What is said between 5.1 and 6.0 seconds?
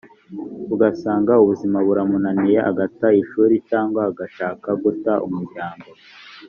umuryango